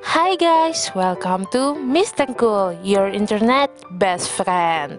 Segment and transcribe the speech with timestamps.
[0.00, 2.24] Hi guys, welcome to Mr.
[2.40, 3.68] Cool, your internet
[4.00, 4.96] best friend.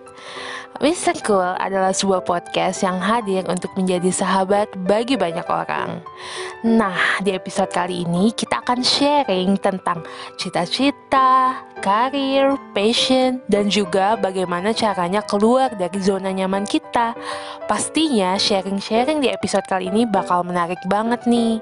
[0.86, 1.18] Mr.
[1.26, 5.98] Cool adalah sebuah podcast yang hadir untuk menjadi sahabat bagi banyak orang.
[6.62, 10.06] Nah, di episode kali ini kita akan sharing tentang
[10.38, 17.18] cita-cita, karir, passion, dan juga bagaimana caranya keluar dari zona nyaman kita.
[17.66, 21.58] Pastinya sharing-sharing di episode kali ini bakal menarik banget nih.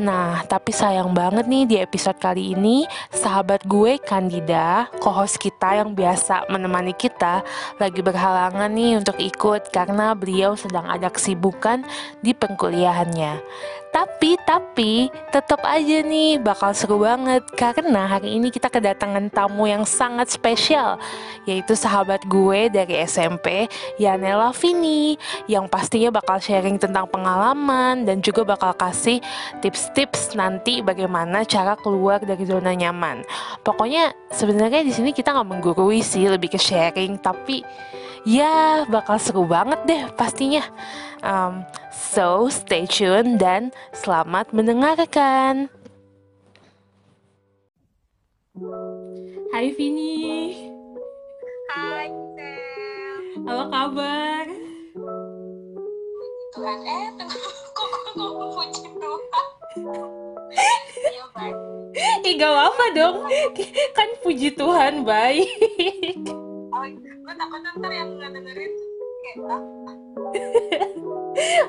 [0.00, 5.92] Nah, tapi sayang banget nih di episode kali ini, sahabat gue Kandida, co-host kita yang
[5.92, 7.44] biasa menemani kita,
[7.76, 11.84] lagi berhalangan nih untuk ikut karena beliau sedang ada kesibukan
[12.24, 13.44] di perkuliahannya.
[13.90, 19.82] Tapi, tapi, tetap aja nih bakal seru banget karena hari ini kita kedatangan tamu yang
[19.82, 20.94] sangat spesial,
[21.42, 23.66] yaitu sahabat gue dari SMP,
[23.98, 25.18] Yanela Vini,
[25.50, 29.18] yang pastinya bakal sharing tentang pengalaman dan juga bakal kasih
[29.58, 33.26] tips-tips nanti bagaimana cara keluar dari zona nyaman.
[33.66, 37.66] Pokoknya sebenarnya di sini kita nggak menggurui sih, lebih ke sharing, tapi
[38.24, 40.64] ya bakal seru banget deh pastinya.
[41.20, 45.68] Um, so stay tune dan selamat mendengarkan.
[49.50, 50.52] Hai Vini,
[51.70, 54.44] Hai Sel apa kabar?
[56.50, 57.06] Tuhan eh
[57.72, 59.46] kok ngomong puji Tuhan
[60.98, 61.56] Iya baik
[62.26, 63.16] Ih gak apa dong,
[63.96, 66.49] kan puji Tuhan baik.
[66.80, 68.72] Oh gue takut ntar yang nggak dengerin
[69.20, 69.62] kayak ah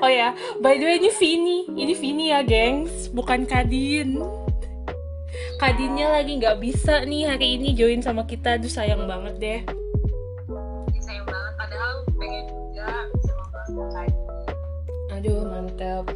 [0.00, 0.32] Oh ya,
[0.64, 4.24] by the way ini Vini, ini Vini ya gengs, bukan Kadin.
[5.60, 9.60] Kadinnya lagi nggak bisa nih hari ini join sama kita, aduh sayang banget deh.
[10.96, 11.52] sayang banget.
[11.60, 14.16] Padahal pengen juga sama kayak
[15.12, 16.08] Aduh mantap.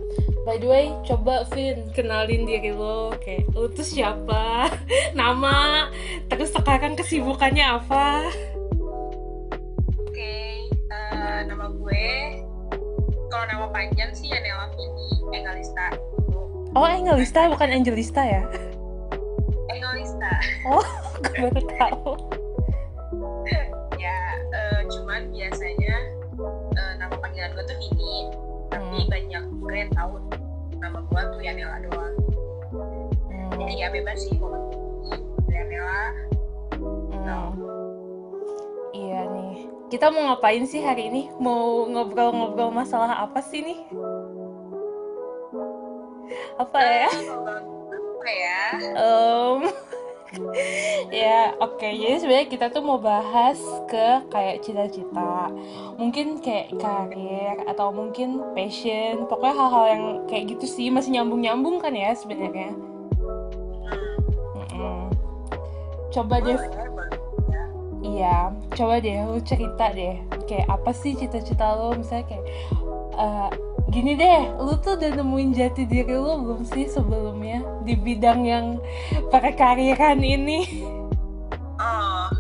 [0.49, 4.73] By the way, coba Vin kenalin diri lo, kayak lo tuh siapa,
[5.21, 5.93] nama,
[6.33, 8.33] terus sekarang kesibukannya apa?
[11.37, 12.09] Eh, nama gue
[13.29, 15.93] kalau nama panjang sih Yanela Vini Engalista
[16.73, 18.41] Oh Angelista bukan Angelista ya?
[19.69, 20.33] Engalista
[20.65, 20.81] Oh,
[21.29, 22.13] gue baru tahu.
[23.97, 24.17] ya
[24.49, 25.97] eh, cuman biasanya
[26.73, 28.33] eh, nama panggilan gue tuh Vini
[28.67, 29.09] tapi Hmm.
[29.09, 30.17] banyak juga yang tahu
[30.81, 32.15] nama gue tuh Yanela doang
[33.53, 34.57] jadi ya bebas sih mau
[35.47, 36.01] Yanela
[36.73, 37.53] Hmm.
[37.53, 37.76] Nih.
[39.87, 41.31] Kita mau ngapain sih hari ini?
[41.39, 43.79] Mau ngobrol-ngobrol masalah apa sih nih?
[46.59, 47.11] Apa ya?
[48.17, 48.63] apa ya
[48.99, 49.61] Em,
[51.23, 51.87] ya oke.
[51.87, 55.55] Jadi sebenarnya kita tuh mau bahas ke kayak cita-cita,
[55.95, 59.31] mungkin kayak karir atau mungkin passion.
[59.31, 62.75] Pokoknya hal-hal yang kayak gitu sih masih nyambung-nyambung kan ya sebenarnya.
[64.59, 65.15] Mm-mm.
[66.11, 66.59] Coba deh
[68.17, 70.17] Iya, coba deh lu cerita deh.
[70.49, 71.93] Kayak apa sih cita-cita lo?
[71.93, 72.45] Misalnya kayak
[73.13, 73.49] eh,
[73.93, 78.67] gini deh, lu tuh udah nemuin jati diri lu belum sih sebelumnya di bidang yang
[79.29, 80.65] perkariran ini?
[81.77, 82.33] oh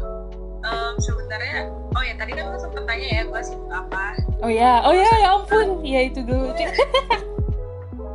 [0.65, 4.17] em, sebenarnya oh ya tadi kan gue sempet tanya ya gue sibuk apa?
[4.41, 6.57] Oh ya, oh ya, ya ampun, ya itu dulu.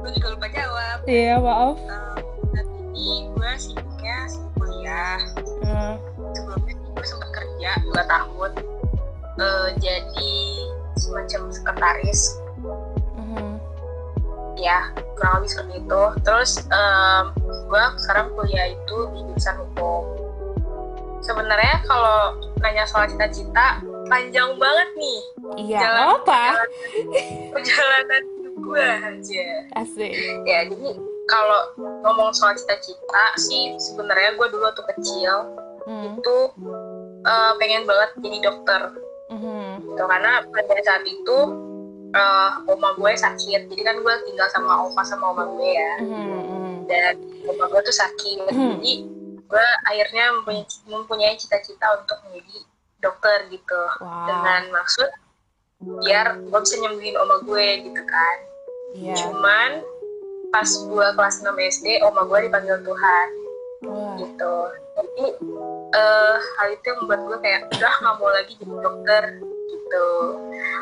[0.02, 0.98] gue juga lupa jawab.
[1.06, 1.78] Iya maaf.
[1.78, 2.26] Em,
[2.58, 2.66] dan
[2.98, 5.22] ini gue sibuknya sibuk kuliah
[7.62, 8.52] kerja 2 tahun
[9.34, 10.34] Eh, jadi
[10.94, 12.36] semacam sekretaris.
[13.16, 13.58] Mhm,
[14.56, 14.86] ya
[15.16, 16.04] kurang lebih seperti itu.
[16.22, 20.04] Terus em, gue sekarang kuliah itu di jurusan hukum.
[21.22, 25.20] Sebenarnya kalau nanya soal cita-cita panjang banget nih.
[25.64, 26.44] Iya, Jalan- apa.
[27.52, 29.46] perjalanan hidup gue aja
[29.76, 30.12] Asik.
[30.44, 30.90] ya jadi
[31.26, 36.38] kalau ngomong soal cita-cita sih sebenarnya gue dulu waktu kecil Hmm, itu
[37.26, 38.82] eh, pengen banget jadi dokter.
[39.32, 41.38] Mhm, gitu karena pada saat itu
[42.12, 43.72] eh, oma gue sakit.
[43.72, 45.94] Jadi kan gue tinggal sama opa sama oma gue ya.
[46.04, 46.74] Mhm, mhm.
[46.92, 47.16] dan
[47.48, 48.52] oma gue tuh sakit.
[48.52, 48.78] Hmm.
[48.80, 48.94] jadi
[49.52, 50.26] gue akhirnya
[50.88, 52.58] mempunyai, cita-cita untuk menjadi
[53.04, 53.82] dokter gitu.
[54.00, 54.28] Wow.
[54.30, 55.10] dengan maksud
[55.82, 58.38] biar gue bisa nyembuhin oma gue gitu kan.
[58.92, 59.16] Iya.
[59.24, 59.72] cuman
[60.52, 61.48] pas gue kelas 6
[61.80, 63.28] SD oma gue dipanggil Tuhan.
[64.20, 64.56] Gitu.
[65.00, 65.26] Jadi
[65.92, 69.24] eh, hal itu yang membuat gue kayak udah nggak mau lagi jadi dokter
[69.68, 70.08] gitu.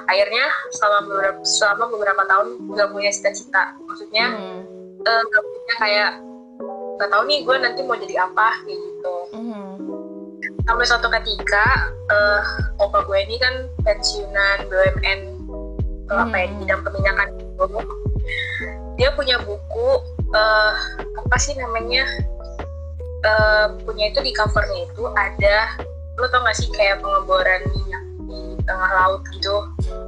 [0.05, 3.73] Akhirnya selama beberapa selama beberapa tahun gak punya cita-cita.
[3.85, 4.59] Maksudnya Mhm,
[5.01, 6.11] eh, gak punya kayak
[6.99, 9.15] gak tahu nih gue nanti mau jadi apa kayak gitu.
[9.33, 9.67] Mhm,
[10.65, 11.65] sampai suatu ketika
[12.09, 12.43] eh
[12.77, 15.19] opa gue ini kan pensiunan BUMN
[16.09, 16.61] eh, apa ya di Hmm.
[16.65, 17.65] bidang peminyakan gitu
[18.97, 19.89] dia punya buku
[20.29, 20.73] eh
[21.17, 22.05] apa sih namanya
[23.21, 25.57] eh, punya itu di covernya itu ada
[26.15, 29.55] lo tau gak sih kayak pengeboran minyak di tengah laut gitu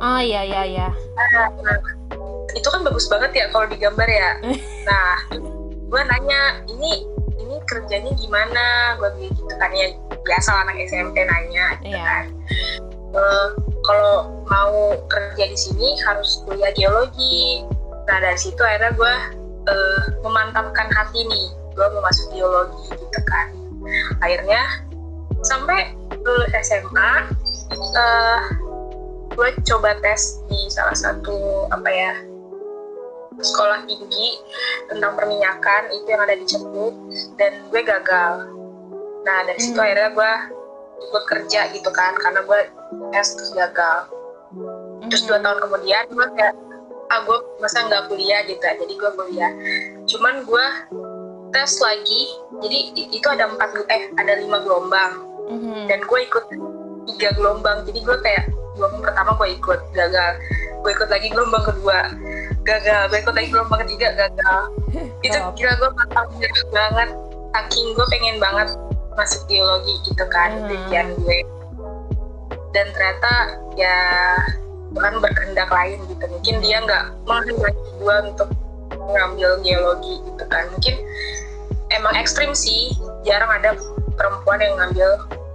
[0.02, 0.88] Oh iya iya iya.
[1.16, 1.78] Nah,
[2.52, 4.31] itu kan bagus banget ya kalau digambar ya.
[4.90, 5.13] Nah,
[5.88, 7.06] gue nanya, ini
[7.38, 8.98] ini kerjanya gimana?
[8.98, 9.94] Gue gitu kan ya
[10.25, 12.02] biasa anak SMP nanya gitu Iya.
[12.04, 12.24] kan.
[13.12, 13.48] Eh,
[13.81, 14.74] kalau mau
[15.06, 17.62] kerja di sini harus kuliah geologi.
[18.06, 19.14] Nah dari situ akhirnya gue
[19.69, 23.47] eh, memantapkan hati nih, gue mau masuk geologi gitu kan.
[24.19, 24.62] Akhirnya
[25.41, 27.12] sampai lulus SMA,
[27.71, 28.41] eh
[29.31, 32.13] gue coba tes di salah satu apa ya
[33.41, 34.38] sekolah tinggi
[34.85, 36.94] tentang perminyakan itu yang ada di Cepu
[37.39, 38.33] dan gue gagal.
[39.23, 39.88] Nah dari situ Hmm.
[39.88, 40.31] akhirnya gue
[41.01, 42.59] ikut kerja gitu kan karena gue
[43.09, 43.97] tes terus gagal.
[45.09, 45.45] Terus dua Mhm.
[45.47, 46.56] tahun kemudian gue kayak
[47.09, 49.51] ah gue masa nggak kuliah gitu ya jadi gue kuliah.
[50.06, 50.65] Cuman gue
[51.51, 52.21] tes lagi
[52.59, 52.77] jadi
[53.12, 55.27] itu ada empat eh ada lima gelombang.
[55.51, 55.92] Mhm.
[55.92, 56.45] dan gue ikut
[57.12, 58.45] tiga gelombang jadi gue kayak
[58.80, 60.31] gelombang pertama gue ikut gagal.
[60.80, 62.00] Gue ikut lagi gelombang kedua
[62.63, 63.01] gagal.
[63.12, 64.59] Gue ikut lagi gelombang ketiga gagal.
[65.27, 66.31] Itu kira gue matang
[66.71, 67.09] banget.
[67.51, 68.69] Saking gue pengen banget
[69.19, 70.68] masuk geologi gitu kan Hmm.
[70.71, 71.39] tujuan gue.
[72.71, 73.33] Dan ternyata
[73.75, 73.97] ya
[74.95, 76.24] Tuhan berkehendak lain gitu.
[76.31, 78.50] Mungkin dia nggak menghendaki gue untuk
[79.12, 80.96] mengambil geologi gitu kan mungkin
[81.92, 83.75] emang ekstrim sih jarang ada
[84.16, 85.10] perempuan yang ngambil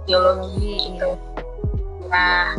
[0.05, 1.17] geologi gitu
[2.07, 2.53] nah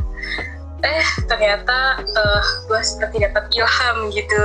[0.79, 4.43] eh ternyata eh gue seperti dapat ilham gitu.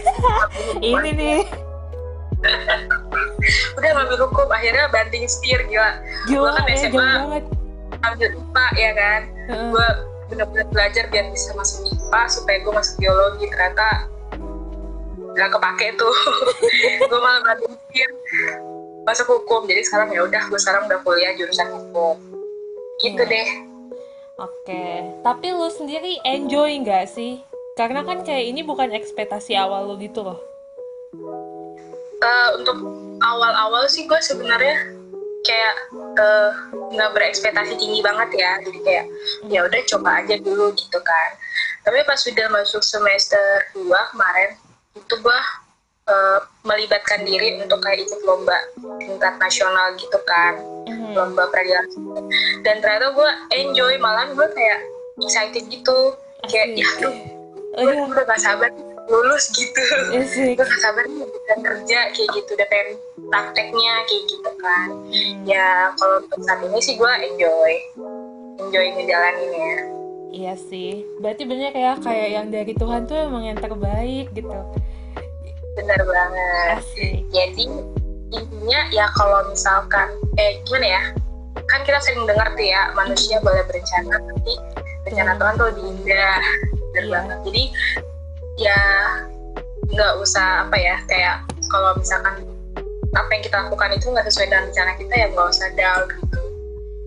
[0.80, 1.44] Ini nih.
[3.78, 6.90] udah ngambil hukum akhirnya banting setir gila Gila kan ya, SMA.
[6.90, 7.44] jauh banget.
[8.02, 9.68] ambil IPA ya kan Heeh.
[9.70, 9.86] gue
[10.26, 13.88] bener-bener belajar biar bisa masuk IPA supaya gue masuk geologi ternyata
[15.32, 16.14] gak kepake tuh
[17.10, 18.10] gue malah setir
[19.02, 22.16] masuk hukum jadi sekarang ya udah gue sekarang udah kuliah jurusan hukum
[23.02, 23.30] gitu Iya.
[23.30, 23.50] deh
[24.40, 27.44] Oke, tapi lu sendiri enjoy nggak sih?
[27.78, 30.40] Karena kan kayak ini bukan ekspektasi awal lu gitu loh.
[32.18, 32.74] Eh, untuk
[33.22, 34.88] awal-awal sih gue sebenarnya
[35.42, 35.74] kayak
[36.18, 36.50] eh,
[36.94, 39.06] nggak berekspektasi tinggi banget ya jadi kayak
[39.50, 41.30] ya udah coba aja dulu gitu kan
[41.82, 44.54] tapi pas sudah masuk semester 2 kemarin
[44.96, 45.38] itu gue
[46.08, 48.58] eh, melibatkan diri untuk kayak ikut lomba
[48.98, 50.54] tingkat nasional gitu kan.
[50.82, 51.14] Mhm.
[51.14, 51.86] lomba peradilan.
[52.66, 54.80] Dan ternyata gue enjoy malah gue kayak
[55.22, 55.98] excited gitu.
[56.50, 57.14] Kayak ya aduh
[57.72, 58.68] Oh gue iya, udah gak sabar
[59.08, 59.80] lulus gitu.
[60.12, 60.60] Asik.
[60.60, 62.50] gue gak sabar nih bisa kerja kayak gitu.
[62.52, 62.88] Udah pengen
[63.32, 64.88] prakteknya kayak gitu kan.
[64.92, 67.72] Hmm, ya kalau untuk saat ini sih gue enjoy.
[68.60, 70.01] Enjoy ngejalaninnya
[70.32, 71.04] Iya sih.
[71.20, 74.48] Berarti bener ya kayak yang dari Tuhan tuh emang yang terbaik gitu.
[75.72, 77.24] bener banget Asik.
[77.32, 77.64] jadi
[78.28, 80.04] intinya ya kalau misalkan
[80.36, 81.02] eh gimana ya
[81.64, 84.52] kan kita sering dengar tuh ya manusia boleh berencana tapi
[85.08, 85.52] rencana Tuhan.
[85.56, 86.40] Tuh lebih indah
[86.92, 87.12] bener Iya.
[87.16, 87.62] banget jadi
[88.60, 88.80] ya
[89.96, 91.36] nggak usah apa ya kayak
[91.72, 92.44] kalau misalkan
[93.16, 96.38] apa yang kita lakukan itu nggak sesuai dengan rencana kita ya nggak usah down gitu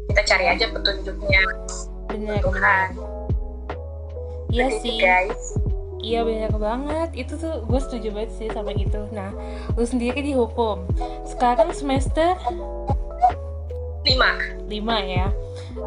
[0.09, 1.41] kita cari aja petunjuknya
[2.09, 2.89] Bener, Tuhan.
[4.55, 4.95] Iya sih.
[4.95, 5.59] guys
[6.05, 7.09] Iya bener banget.
[7.17, 9.09] Itu tuh gue setuju banget sih sama itu.
[9.09, 9.33] Nah,
[9.73, 10.85] lu sendiri di hukum.
[11.25, 12.37] Sekarang semester
[14.05, 14.37] lima
[14.69, 15.33] 5 ya.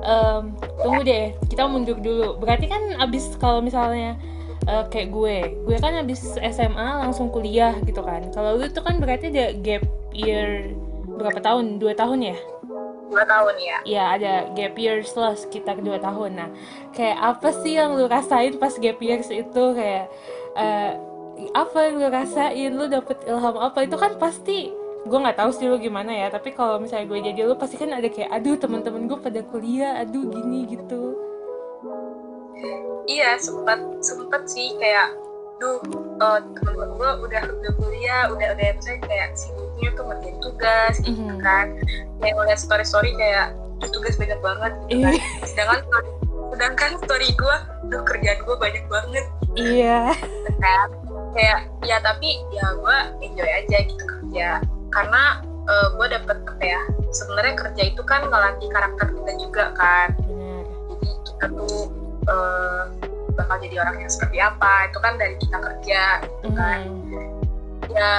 [0.02, 0.42] Em,
[0.82, 2.34] tunggu deh, kita mundur dulu.
[2.42, 4.18] Berarti kan abis kalau misalnya
[4.66, 5.36] eh, kayak gue,
[5.70, 8.26] gue kan abis SMA langsung kuliah gitu kan.
[8.34, 10.74] Kalau lu itu kan berarti ada gap year
[11.06, 11.78] berapa tahun?
[11.78, 12.36] Dua tahun ya?
[13.08, 16.36] Dua tahun ya Ya ada gap years lah sekitar dua tahun.
[16.36, 16.50] Nah,
[16.92, 20.12] kayak apa sih yang lu rasain pas gap years itu kayak
[20.54, 20.92] eh,
[21.56, 22.70] apa yang lu rasain?
[22.76, 23.84] Lu dapet ilham apa?
[23.88, 24.70] Itu kan pasti
[25.08, 26.28] gue nggak tahu sih lu gimana ya.
[26.28, 30.04] Tapi kalau misalnya gue jadi lu pasti kan ada kayak aduh teman-teman gue pada kuliah,
[30.04, 31.16] aduh gini gitu.
[33.08, 35.16] iya sempat sempat sih kayak
[35.58, 35.80] duh
[36.22, 39.28] eh, teman-teman gue udah udah kuliah udah udah misalnya kayak
[39.78, 41.38] sibuknya tuh ngerjain tugas gitu Mhm.
[41.38, 41.66] kan
[42.18, 45.46] kayak ngeliat story story kayak "Duh, tugas banyak banget gitu kan Iya.
[45.46, 46.04] sedangkan
[46.50, 47.56] sedangkan story gue
[47.86, 50.00] duh kerjaan gue banyak banget Iya.
[50.58, 50.88] kan
[51.30, 54.48] kayak ya tapi ya gue enjoy aja gitu kerja
[54.90, 55.22] karena
[55.68, 56.80] gue dapet apa ya
[57.12, 60.64] sebenarnya kerja itu kan ngelatih karakter kita juga kan Benar.
[60.90, 61.78] jadi kita tuh
[62.24, 62.82] eh,
[63.32, 67.24] bakal jadi orang yang seperti apa itu kan dari kita kerja gitu kan Mhm.
[67.88, 68.12] ya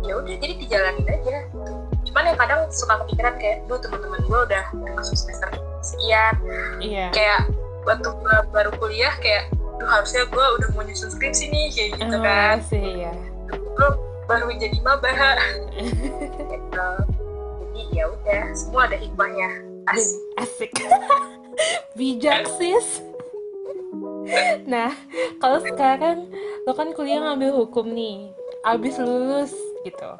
[0.00, 1.72] ya udah jadi dijalanin aja gitu.
[2.04, 5.48] cuman ya kadang suka kepikiran kayak duh teman-teman gue udah udah masuk semester
[5.80, 6.34] sekian
[6.78, 7.06] Iya.
[7.10, 7.40] kayak
[7.82, 12.14] waktu gue baru kuliah kayak duh harusnya gue udah mau nyusun skripsi nih kayak gitu
[12.14, 13.12] Oh, kan sih ya.
[13.50, 13.88] gue
[14.24, 15.08] baru jadi maba
[15.78, 16.88] gitu.
[17.64, 19.48] jadi ya udah semua ada hikmahnya
[19.88, 20.72] asik asik
[21.98, 23.00] bijak sis
[24.62, 24.92] nah
[25.38, 26.28] kalau sekarang
[26.62, 28.28] lo kan kuliah ngambil hukum nih
[28.62, 30.10] abis lulus gitu.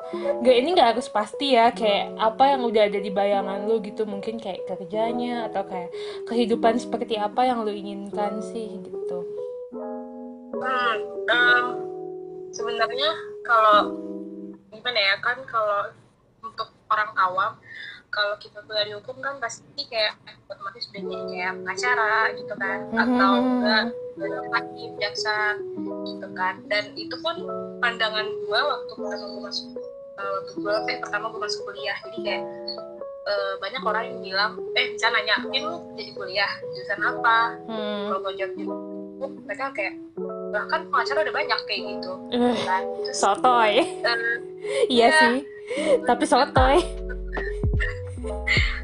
[0.43, 4.05] Gak ini gak harus pasti ya kayak apa yang udah ada di bayangan lo gitu
[4.05, 5.91] mungkin kayak kerjanya atau kayak
[6.27, 9.19] kehidupan seperti apa yang lo inginkan sih gitu.
[10.59, 10.97] Hmm,
[11.29, 11.67] um,
[12.51, 13.11] sebenarnya
[13.47, 13.95] kalau
[14.73, 15.93] gimana ya kan kalau
[16.43, 17.53] untuk orang awam
[18.09, 20.17] kalau kita kuliah di hukum kan pasti kayak
[20.49, 23.85] otomatis udah jadi kayak pengacara gitu kan atau enggak
[24.51, 25.39] hakim jaksa
[26.09, 26.55] gitu kan.
[26.67, 27.37] Dan itu pun
[27.85, 29.69] pandangan gue waktu pertama gue masuk
[30.19, 31.97] uh, waktu gue eh pertama gue masuk kuliah.
[32.09, 32.43] Jadi kayak
[33.29, 37.39] uh, banyak orang yang bilang eh bisa nanya ini lu jadi kuliah jurusan apa?
[37.69, 38.05] Hmm.
[38.09, 38.81] kalau gue jawab
[39.19, 39.95] mereka kayak
[40.55, 42.13] bahkan pengacara udah banyak kayak gitu.
[42.33, 43.73] Uh, kan terus sotoy.
[43.85, 44.37] uh,
[44.89, 45.37] iya ya, sih.
[46.09, 47.08] Tapi sotoy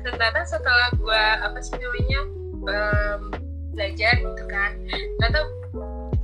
[0.04, 2.20] ternyata setelah gue apa sih namanya
[2.64, 3.20] um,
[3.74, 4.70] belajar gitu kan
[5.18, 5.40] ternyata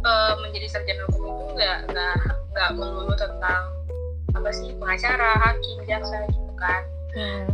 [0.06, 2.16] uh, menjadi sarjana hukum itu nggak nggak
[2.54, 3.62] nggak melulu tentang
[4.30, 6.82] apa sih pengacara hakim jaksa gitu kan.
[7.10, 7.46] Hmm.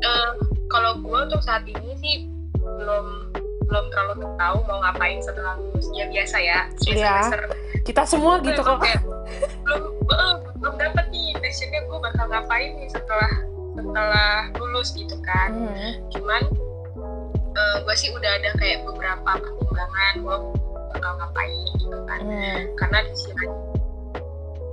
[0.00, 0.30] uh,
[0.72, 2.16] kalau gue untuk saat ini sih
[2.56, 3.36] belum
[3.66, 7.50] belum terlalu tahu mau ngapain setelah lulus ya biasa ya semester
[7.82, 8.80] kita semua gitu kok.
[9.66, 13.32] belum uh, belum dapat nih passionnya gue bakal ngapain nih setelah
[13.76, 15.92] setelah lulus gitu kan Hmm.
[16.10, 16.42] cuman
[17.52, 20.36] uh, gue sih udah ada kayak beberapa pertimbangan gue
[20.92, 22.60] bakal ngapain gitu kan Hmm.
[22.74, 23.52] karena di sisi lain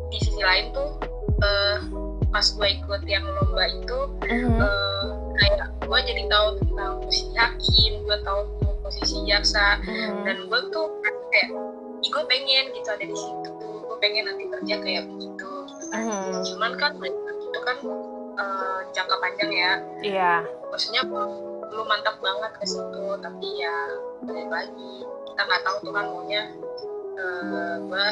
[0.10, 0.90] di sisi lain tuh
[1.42, 1.78] uh,
[2.30, 4.58] pas gue ikut yang lomba itu Hmm.
[4.58, 5.06] uh,
[5.36, 10.24] kayak gue jadi tahu tentang posisi hakim gue tahu tentang posisi jaksa Hmm.
[10.24, 10.88] dan gue tuh
[11.30, 11.50] kayak
[12.00, 13.52] "Ih, gue pengen gitu ada di situ
[13.84, 16.42] gue pengen nanti kerja kayak begitu gitu kan Hmm.
[16.44, 17.78] cuman kan itu kan
[18.38, 19.72] uh, jangka panjang ya
[20.04, 20.34] iya
[20.72, 21.32] maksudnya belum
[21.70, 23.78] belum mantap banget ke situ tapi ya
[24.24, 24.94] balik lagi
[25.30, 26.44] kita nggak tahu tuh kan maunya
[27.18, 28.08] uh, gue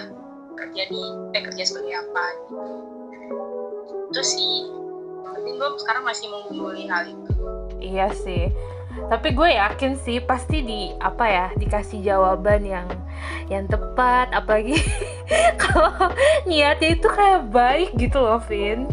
[0.57, 1.03] kerja di
[1.37, 2.65] eh kerja sebagai apa gitu
[4.11, 4.53] itu sih
[5.23, 7.31] penting gue sekarang masih mengungguli hal itu
[7.81, 8.53] Iya sih.
[9.09, 12.87] Tapi gue yakin sih pasti di apa ya dikasih jawaban yang
[13.49, 14.29] yang tepat.
[14.31, 14.77] Apalagi
[15.61, 16.13] kalau
[16.45, 18.85] niatnya itu kayak baik gitu loh, Vin.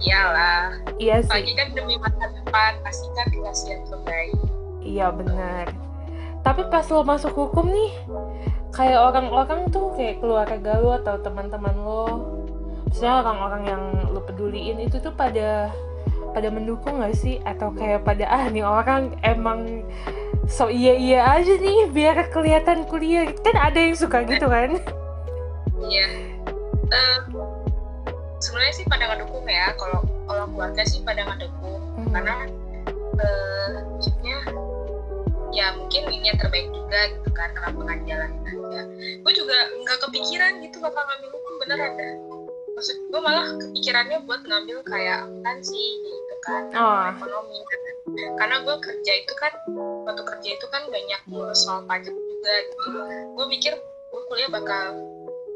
[0.00, 1.54] Iyalah Iya sih.
[1.54, 4.38] kan demi masa depan pasti kan dikasih yang terbaik
[4.78, 5.66] Iya benar.
[6.40, 7.92] Tapi pas lo masuk hukum nih,
[8.72, 12.06] kayak orang-orang tuh kayak keluarga lo atau teman-teman lo,
[12.88, 15.68] misalnya orang-orang yang lo peduliin itu tuh pada
[16.32, 17.42] pada mendukung gak sih?
[17.44, 19.84] Atau kayak pada ah nih orang emang
[20.48, 24.78] so iya iya aja nih biar kelihatan kuliah kan ada yang suka gitu kan?
[25.84, 26.06] iya
[26.88, 27.18] Eh,
[28.38, 29.74] sebenarnya sih pada ngedukung ya.
[29.76, 31.82] Kalau kalau keluarga sih pada ngedukung.
[31.98, 32.14] Hmm.
[32.14, 32.34] karena
[33.18, 34.38] eh, maksudnya
[35.50, 38.80] ya mungkin ini yang terbaik juga gitu kan nggak jalanin aja.
[39.22, 41.92] Gue juga nggak kepikiran gitu bakal ngambil hukum beneran.
[41.98, 42.14] Dah
[42.78, 47.10] maksud gue malah kepikirannya buat ngambil kayak akuntansi gitu kan Oh.
[47.10, 47.58] ekonomi.
[48.38, 49.52] Karena gue kerja itu kan
[50.06, 52.54] waktu kerja itu kan banyak ngurus soal pajak juga.
[52.70, 52.98] Gitu
[53.34, 54.94] gue mikir gue kuliah bakal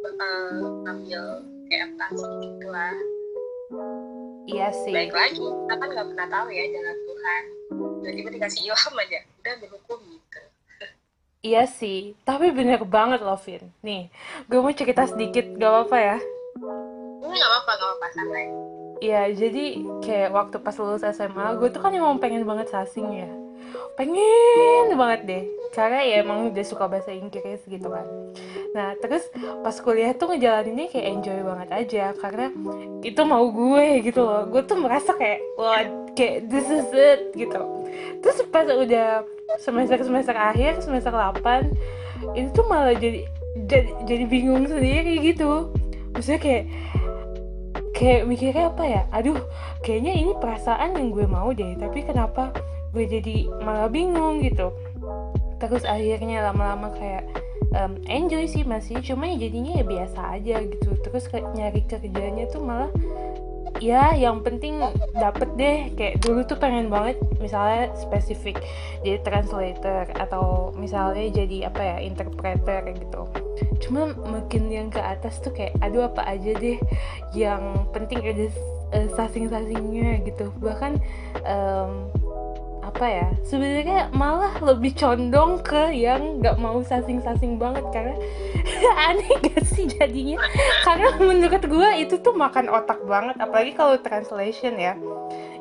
[0.03, 0.35] bakal
[0.83, 2.93] ngambil kayak akuntansi gitu lah
[4.43, 4.93] Iya sih.
[4.93, 7.43] baik lagi kita kan nggak pernah tahu ya jalan Tuhan
[8.03, 10.41] tiba-tiba dikasih ilham aja udah berhukum gitu
[11.43, 13.67] Iya sih, tapi bener banget loh Vin.
[13.83, 14.07] Nih,
[14.47, 16.17] gue mau cerita sedikit, gak apa-apa ya?
[17.19, 18.47] ini nggak apa-apa nggak apa-apa santai
[19.03, 19.65] Iya, jadi
[19.99, 23.27] kayak waktu pas lulus SMA, gue tuh kan emang pengen banget sasing ya.
[23.99, 25.43] Pengen banget deh.
[25.75, 28.07] Karena ya emang udah suka bahasa Inggris gitu kan.
[28.73, 29.29] Nah, terus
[29.61, 32.05] pas kuliah tuh ngejalaninnya kayak enjoy banget aja.
[32.17, 32.49] Karena
[33.05, 34.49] itu mau gue gitu loh.
[34.49, 35.85] Gue tuh merasa kayak, wah,
[36.17, 37.61] kayak this is it gitu.
[38.25, 39.29] Terus pas udah
[39.61, 41.69] semester-semester akhir, semester 8,
[42.33, 43.29] itu tuh malah jadi
[43.69, 45.69] jadi, jadi bingung sendiri gitu.
[46.17, 46.65] Maksudnya kayak
[47.93, 49.39] kayak mikirnya apa ya aduh
[49.85, 52.51] kayaknya ini perasaan yang gue mau deh tapi kenapa
[52.91, 54.75] gue jadi malah bingung gitu
[55.63, 57.23] terus akhirnya lama-lama kayak
[57.73, 60.91] em, enjoy sih masih cuma ya jadinya ya biasa aja gitu.
[61.03, 62.93] Terus kayak nyari kerjanya tuh malah
[63.81, 64.79] ya yang penting
[65.17, 65.79] dapet deh.
[65.97, 68.61] Kayak dulu tuh pengen banget misalnya spesifik
[69.03, 73.27] jadi translator atau misalnya jadi apa ya interpreter gitu.
[73.83, 76.79] Cuma makin yang ke atas tuh kayak aduh apa aja deh
[77.35, 78.47] yang penting ada
[78.95, 80.53] eh, sasing-sasingnya gitu.
[80.63, 80.93] Bahkan
[81.43, 81.91] em,
[82.93, 88.13] apa ya sebenarnya malah lebih condong ke yang nggak mau sasing-sasing banget karena
[89.09, 90.37] aneh gak sih jadinya?
[90.85, 94.93] Karena menurut gue itu tuh makan otak banget apalagi kalau translation ya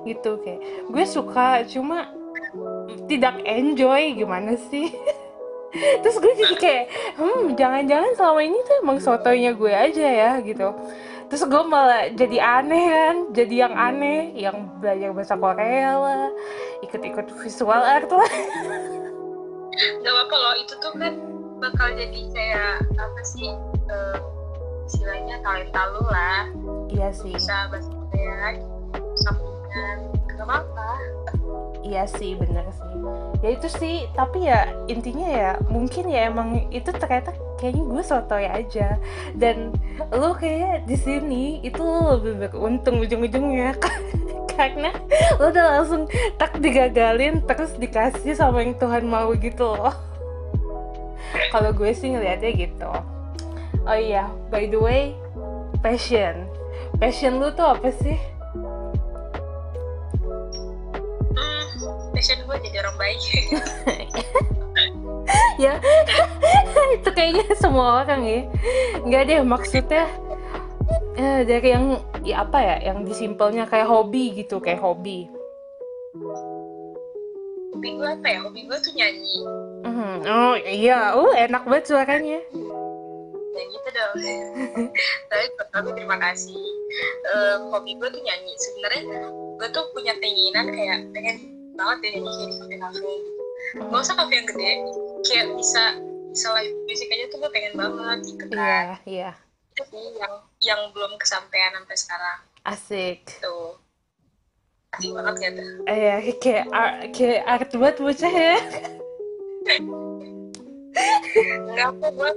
[0.04, 0.60] gitu kayak
[0.92, 2.12] gue suka cuma
[3.08, 4.92] tidak enjoy gimana sih?
[6.04, 6.86] Terus gue jadi kayak
[7.16, 10.68] hmm jangan-jangan selama ini tuh emang sotonya gue aja ya gitu
[11.32, 16.28] terus gue malah jadi aneh kan jadi yang aneh yang belajar bahasa Korea lah
[16.84, 18.32] ikut-ikut visual art lah.
[19.72, 21.14] Nggak apa-apa loh itu tuh kan
[21.64, 23.48] bakal jadi kayak apa sih
[23.88, 24.20] uh,
[24.84, 26.52] istilahnya talenta lu lah.
[26.92, 27.32] Iya sih.
[27.32, 28.60] bisa bahasa Korea
[29.24, 29.98] sambungan
[30.36, 30.90] nggak apa-apa
[31.82, 32.90] iya sih bener sih.
[33.42, 38.46] Ya itu sih tapi ya intinya ya mungkin ya emang itu ternyata kayaknya gue sotoy
[38.46, 38.98] aja.
[39.34, 39.74] Dan
[40.14, 43.78] lo kayak di sini itu lebih beruntung ujung-ujungnya.
[44.58, 44.94] Karena
[45.42, 46.06] lo udah langsung
[46.38, 49.96] tak digagalin terus dikasih sama yang Tuhan mau gitu loh.
[51.50, 52.92] Kalau gue sih ngeliatnya gitu.
[53.82, 55.18] Oh iya by the way
[55.82, 56.46] passion.
[57.02, 58.31] Passion lu tuh apa sih
[62.22, 63.22] passion gue jadi orang baik.
[65.58, 65.78] Ya.
[66.98, 68.42] Itu kayaknya semua orang ya.
[69.06, 70.06] Nggak deh maksudnya
[71.18, 75.30] eh, dari yang ya apa ya yang disimpelnya kayak hobi gitu kayak hobi.
[77.74, 78.40] Hobi gue apa ya?
[78.46, 79.38] Hobi gue tuh nyanyi.
[79.86, 81.14] Mm, oh iya.
[81.14, 82.42] Uh enak banget suaranya.
[83.54, 84.16] Ya gitu dong.
[85.30, 86.66] Tapi tapi terima kasih.
[87.34, 88.54] Um, hobi gue tuh nyanyi.
[88.58, 89.02] Sebenarnya
[89.62, 93.14] gue tuh punya keinginan kayak pengen banget deh nyanyi kayak di kafe kafe
[93.78, 94.72] gak usah kafe yang gede
[95.28, 95.84] kayak bisa
[96.32, 98.58] bisa live music aja tuh gue pengen banget gitu kan.
[98.58, 98.96] iya.
[99.04, 99.32] Iya
[99.72, 102.40] itu sih yang yang belum kesampaian sampai sekarang.
[102.68, 103.22] Asik.
[103.40, 103.80] Tuh
[104.92, 108.58] asik banget ya tuh iya kayak art, kayak art buat bocah ya.
[111.72, 112.32] Enggak apa gue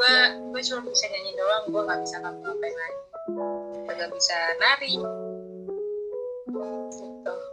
[0.00, 0.16] gue
[0.56, 1.64] gue cuma bisa nyanyi doang.
[1.68, 3.00] Gue nggak bisa ngapa-ngapain lagi.
[3.90, 4.96] Gak bisa nari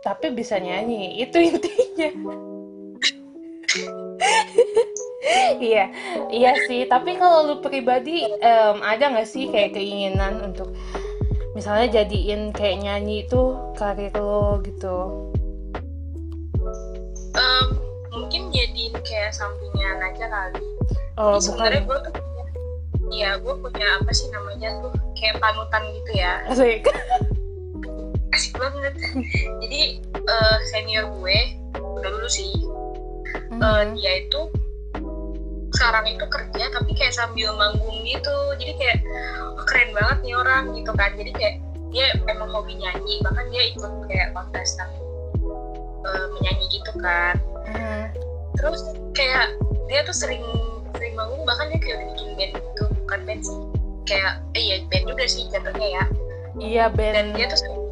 [0.05, 2.09] tapi bisa nyanyi itu intinya.
[5.57, 5.91] Iya
[6.31, 6.87] iya sih.
[6.87, 10.71] Tapi kalau lu pribadi um, ada nggak sih kayak keinginan untuk
[11.51, 14.97] misalnya jadiin kayak nyanyi itu karir lo gitu?
[17.35, 17.67] Um,
[18.13, 20.63] mungkin jadiin kayak sampingan aja kali.
[21.19, 22.43] Oh sebenarnya gue tuh punya
[23.11, 24.93] iya gue punya apa sih namanya tuh?
[25.17, 26.33] Kayak panutan gitu ya.
[26.47, 26.87] Asik
[28.37, 28.93] asik banget.
[29.65, 29.81] Jadi
[30.13, 31.37] uh, senior gue
[31.73, 32.53] udah dulu sih.
[33.49, 33.59] Mm-hmm.
[33.59, 34.41] uh, dia itu
[35.73, 38.37] sekarang itu kerja tapi kayak sambil manggung gitu.
[38.61, 38.97] Jadi kayak
[39.57, 41.11] oh, keren banget nih orang gitu kan.
[41.17, 41.55] Jadi kayak
[41.89, 44.89] dia emang hobi nyanyi bahkan dia ikut kayak kontestan
[46.05, 47.35] uh, menyanyi gitu kan.
[47.67, 48.03] Mm-hmm.
[48.57, 48.79] terus
[49.11, 49.53] kayak
[49.91, 50.41] dia tuh sering
[50.95, 52.83] sering manggung bahkan dia kayak udah bikin band gitu.
[53.05, 53.59] Bukan band sih
[54.07, 56.03] kayak eh iya band juga sih jatuhnya ya.
[56.57, 57.13] Iya band.
[57.17, 57.86] Dan dia tuh sering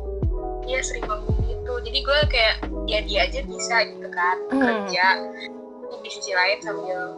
[0.65, 4.62] dia sering manggung gitu jadi gue kayak ya dia aja bisa gitu kan Hmm.
[4.62, 5.06] kerja
[6.06, 7.17] di sisi lain sambil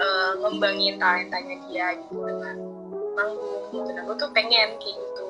[0.00, 2.56] uh, ngembangin talentanya dia gitu dengan
[3.14, 3.88] manggung gitu.
[3.94, 5.24] Dan gue tuh pengen kayak gitu.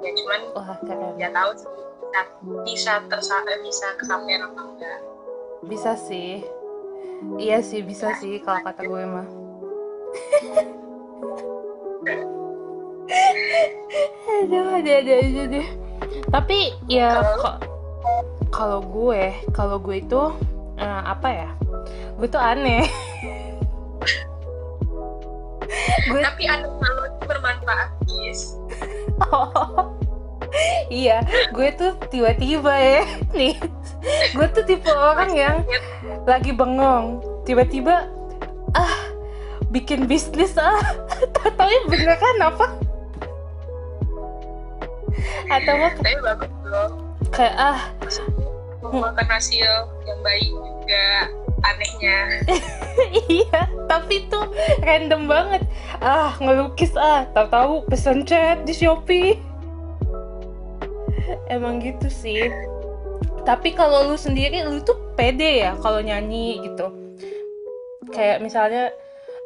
[0.00, 1.12] Ya cuman wah keren.
[1.20, 2.20] nggak tahu sih bisa
[2.64, 5.00] bisa tersa eh, bisa kesampaian apa enggak.
[5.68, 6.44] Bisa sih.
[7.36, 9.28] Iya sih bisa sih kalau kata gue mah.
[14.44, 15.83] Aduh ada ada aja deh
[16.30, 17.64] tapi ya kok
[18.52, 20.22] kalau gue kalau gue itu
[20.78, 21.50] eh, apa ya?
[22.18, 22.86] Gue tuh aneh.
[26.04, 28.54] Gue tapi malu itu bermanfaat guys
[29.22, 29.94] oh,
[30.92, 33.02] iya gue tuh tiba-tiba ya
[33.38, 33.54] nih.
[34.36, 35.56] Gue tuh tipe orang yang
[36.28, 37.22] lagi bengong.
[37.48, 38.08] Tiba-tiba
[38.76, 38.96] ah
[39.72, 40.78] bikin bisnis ah.
[41.32, 42.93] Tapi beneran apa
[45.48, 46.90] atau nggak tapi bagus loh.
[47.32, 47.80] kayak ah
[48.84, 49.70] memakan hasil
[50.06, 51.06] yang baik juga
[51.64, 52.18] anehnya.
[53.26, 54.46] Iya tapi tuh
[54.86, 55.66] random banget.
[55.98, 59.34] Ah ngelukis ah tahu-tahu pesan chat di shopee.
[61.50, 62.54] Emang gitu sih.
[63.42, 66.86] Tapi kalau lu sendiri lu tuh pede ya kalau nyanyi gitu?
[68.14, 68.94] Kayak misalnya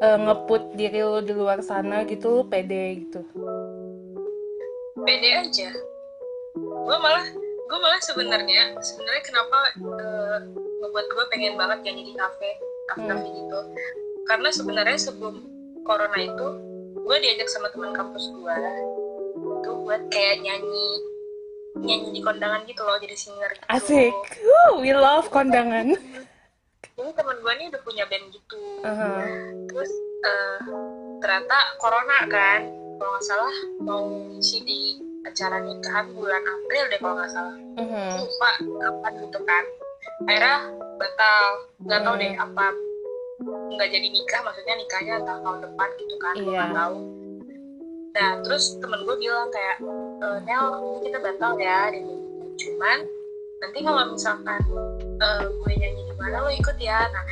[0.03, 3.21] eh, ngeput diri lu di luar sana gitu lu pede gitu
[5.09, 5.71] pede aja.
[6.61, 10.39] Gue malah gue malah sebenarnya sebenarnya kenapa uh,
[10.85, 12.51] ngebuat gue pengen banget nyanyi di kafe
[12.93, 13.61] kafe kafe gitu.
[14.29, 15.49] Karena sebenarnya sebelum
[15.89, 16.49] corona itu
[16.93, 18.59] gue diajak sama teman kampus gue
[19.65, 20.89] itu buat kayak nyanyi
[21.81, 23.65] nyanyi di kondangan gitu loh jadi singer gitu.
[23.73, 24.13] asik.
[24.45, 25.97] Woo, we love kondangan.
[27.01, 28.61] Ini teman gue nih udah punya band gitu.
[28.85, 29.25] Aha.
[29.73, 29.93] terus
[30.27, 30.61] eh,
[31.25, 34.03] ternyata corona kan kalau nggak salah mau
[34.35, 34.81] isi di
[35.23, 37.55] acara nikahan bulan April deh kalau nggak salah.
[37.79, 38.11] Mhm.
[38.19, 39.65] lupa kapan gitu kan.
[40.25, 40.57] Akhirnya
[40.97, 41.45] batal.
[41.79, 42.23] Nggak tahu Hmm.
[42.23, 42.67] deh apa
[43.71, 46.51] nggak jadi nikah maksudnya nikahnya entah tahun depan gitu kan Iya.
[46.51, 46.97] nggak tahu.
[48.11, 49.77] Nah terus temen gue bilang kayak
[50.19, 52.03] e, Nel ini kita batal ya dan
[52.59, 52.99] cuman
[53.59, 54.59] nanti kalau misalkan
[55.19, 57.07] eh, gue nyanyi di mana lo ikut ya.
[57.07, 57.23] Nah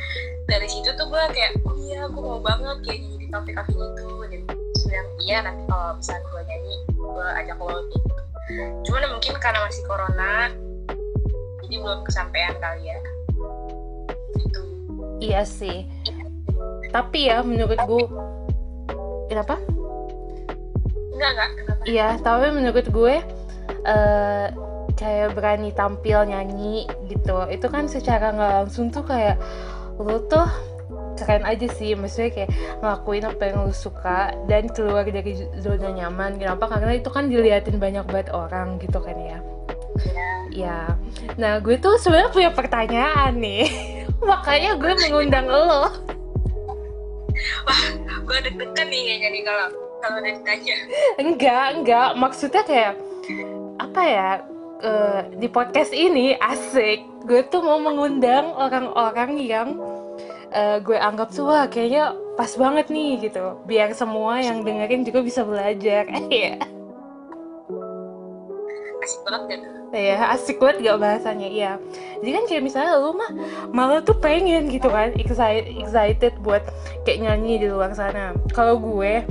[0.45, 3.71] dari situ tuh gue kayak oh iya gue mau banget kayak nyanyi di kafe kafe
[3.75, 3.91] gitu.
[3.99, 4.16] terus
[4.97, 8.15] bilang iya nanti kalau misalkan gue nyanyi gue ajak lo gitu
[8.89, 10.33] cuman mungkin karena masih corona
[11.61, 12.99] jadi belum kesampaian kali ya
[14.41, 14.61] gitu
[15.17, 15.81] Iya sih.
[16.93, 18.05] Tapi ya menurut gue
[19.33, 19.57] Kenapa?
[21.17, 23.15] enggak enggak kenapa Iya, tapi menurut gue
[23.89, 24.45] eh
[24.93, 27.49] kayak berani tampil nyanyi gitu.
[27.49, 29.41] Itu kan secara nggak langsung tuh kayak
[29.97, 30.45] lu tuh
[31.17, 32.49] keren aja sih maksudnya kayak
[32.79, 37.81] ngelakuin apa yang lu suka dan keluar dari zona nyaman kenapa karena itu kan diliatin
[37.81, 39.39] banyak banget orang gitu kan ya
[40.53, 40.79] ya
[41.35, 43.65] nah gue tuh sebenarnya punya pertanyaan nih
[44.29, 45.89] makanya gue mengundang lo
[48.27, 50.75] gue deg-degan nih kayaknya nih kalau kalau ditanya
[51.17, 52.09] Enggak, enggak.
[52.21, 52.93] Maksudnya kayak
[53.81, 54.31] apa ya?
[54.83, 57.25] eh, di podcast ini asik.
[57.25, 59.73] Gue tuh mau mengundang orang-orang yang
[60.57, 63.61] eh, gue anggap tuh wah kayaknya pas banget nih gitu.
[63.69, 66.09] Biar semua yang dengerin juga bisa belajar.
[66.33, 66.57] Iya.
[69.07, 69.61] asik banget kan
[69.95, 71.71] ya asik banget gak bahasanya iya
[72.19, 73.31] jadi kan kayak misalnya lu mah
[73.71, 76.59] malah tuh pengen gitu kan excited excited buat
[77.07, 79.23] kayak nyanyi di luar sana kalau gue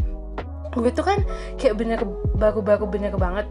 [0.76, 1.20] gue tuh kan
[1.60, 2.00] kayak bener
[2.40, 3.44] baru-baru bener banget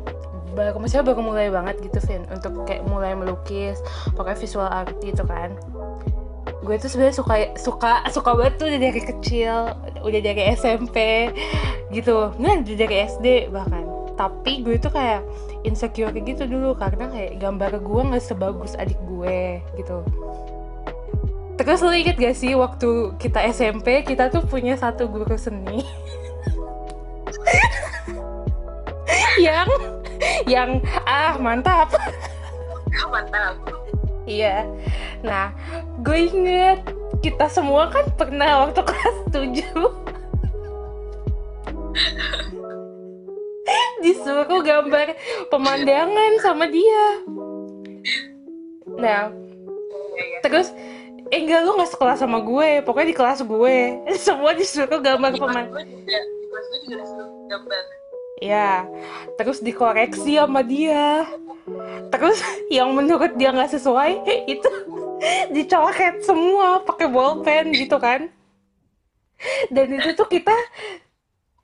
[0.56, 3.78] baru maksudnya baru mulai banget gitu Vin untuk kayak mulai melukis
[4.16, 5.52] pakai visual art gitu kan
[6.66, 9.54] gue tuh sebenarnya suka suka suka banget tuh udah dari kecil
[10.02, 11.30] udah dari SMP
[11.94, 12.34] gitu.
[12.42, 13.86] Nggak udah dari SD bahkan.
[14.18, 15.22] Tapi gue tuh kayak
[15.62, 20.02] insecure gitu dulu karena kayak gambar gue nggak sebagus adik gue gitu.
[21.56, 25.88] Terus lo inget gak sih waktu kita SMP kita tuh punya satu guru seni?
[29.40, 29.68] Yang
[30.48, 31.92] yang ah mantap.
[33.12, 33.56] Mantap
[34.26, 34.66] Iya.
[35.22, 35.54] Nah,
[36.02, 36.82] gue inget
[37.22, 39.56] kita semua kan pernah waktu kelas 7
[44.06, 45.18] disuruh gambar
[45.50, 47.06] pemandangan sama dia.
[48.96, 49.34] Nah,
[50.46, 50.70] terus
[51.34, 53.78] eh enggak lu nggak sekelas sama gue, pokoknya di kelas gue
[54.26, 55.88] semua disuruh gambar pemandangan.
[58.44, 58.86] Ya,
[59.40, 61.26] terus dikoreksi sama dia.
[62.14, 62.38] Terus
[62.70, 64.22] yang menurut dia nggak sesuai
[64.54, 64.70] itu
[65.50, 68.30] dicoret semua pakai bolpen gitu kan.
[69.74, 70.54] Dan itu tuh kita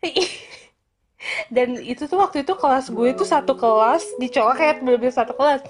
[1.55, 5.61] dan itu tuh waktu itu kelas gue itu satu kelas dicoret bener satu kelas.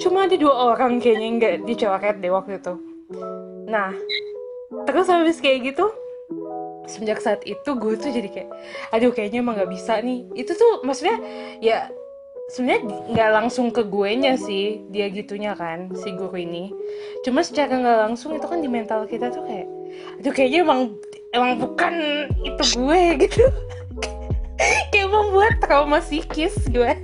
[0.00, 2.74] Cuma ada dua orang kayaknya nggak dicoret deh waktu itu.
[3.68, 3.92] Nah,
[4.88, 5.92] terus habis kayak gitu
[6.84, 8.50] semenjak saat itu gue tuh jadi kayak
[8.92, 11.16] aduh kayaknya emang nggak bisa nih itu tuh maksudnya
[11.64, 11.88] ya
[12.52, 16.72] sebenarnya nggak langsung ke gue nya sih dia gitunya kan si guru ini.
[17.24, 19.68] Cuma secara nggak langsung itu kan di mental kita tuh kayak
[20.20, 20.80] aduh kayaknya emang
[21.32, 21.94] emang bukan
[22.44, 23.44] itu gue gitu.
[24.92, 26.94] Kayak membuat trauma psikis gue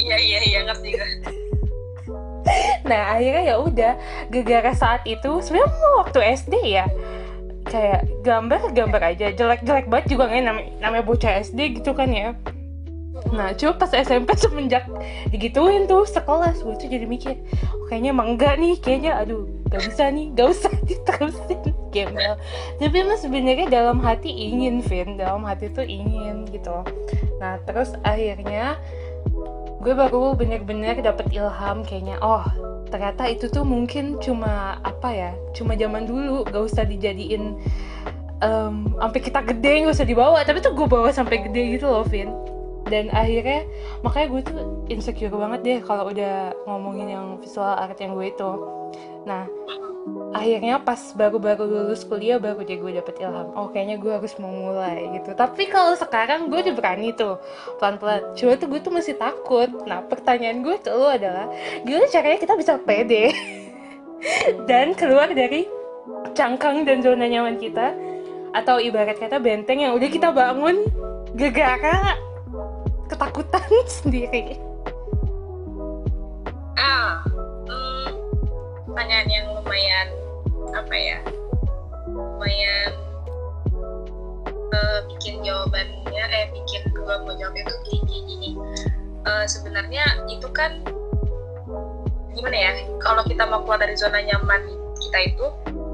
[0.00, 1.08] iya iya iya ngerti gue
[2.88, 3.92] nah akhirnya ya udah
[4.32, 6.86] gara-gara saat itu sebenarnya waktu SD ya
[7.68, 12.10] kayak gambar gambar aja jelek jelek banget juga kan namanya, namanya bocah SD gitu kan
[12.10, 12.34] ya
[13.30, 14.88] nah cuma pas SMP semenjak
[15.28, 17.36] digituin tuh sekelas gue tuh jadi mikir
[17.76, 22.34] "Oh, kayaknya emang enggak nih kayaknya aduh gak bisa nih gak usah diterusin gembel.
[22.78, 26.82] Tapi emang sebenarnya dalam hati ingin Vin dalam hati tuh ingin gitu.
[27.42, 28.78] Nah terus akhirnya
[29.80, 32.44] gue baru bener-bener dapet ilham kayaknya oh
[32.90, 37.56] ternyata itu tuh mungkin cuma apa ya cuma zaman dulu gak usah dijadiin
[38.42, 40.38] em, sampai kita gede gak usah dibawa.
[40.42, 42.30] Tapi tuh gue bawa sampai gede gitu loh Vin
[42.88, 43.68] dan akhirnya
[44.00, 48.50] makanya gue tuh insecure banget deh kalau udah ngomongin yang visual art yang gue itu.
[49.28, 49.44] Nah
[50.32, 53.52] akhirnya pas baru-baru lulus kuliah baru deh gue dapet ilham.
[53.52, 55.36] Oh kayaknya gue harus mau mulai gitu.
[55.36, 57.36] Tapi kalau sekarang gue udah berani tuh
[57.76, 58.32] pelan-pelan.
[58.32, 59.68] Cuma tuh gue tuh masih takut.
[59.84, 61.52] Nah pertanyaan gue ke lu adalah
[61.84, 63.34] gimana caranya kita bisa pede?
[64.68, 65.64] Dan keluar dari
[66.36, 67.96] cangkang dan zona nyaman kita
[68.50, 70.84] atau ibarat kata benteng yang udah kita bangun
[71.38, 72.18] gegara
[73.10, 73.66] ketakutan
[74.00, 74.56] sendiri.
[76.78, 77.20] Ah
[77.66, 78.08] hmm,
[78.86, 80.08] pertanyaan yang lumayan
[80.70, 81.18] apa ya
[82.06, 82.92] lumayan
[84.70, 88.50] eh, bikin jawabannya eh bikin gue mau jawabnya tuh gini gini, gini.
[89.26, 90.78] uh, sebenarnya itu kan
[92.30, 94.62] gimana ya kalau kita mau keluar dari zona nyaman
[95.02, 95.46] kita itu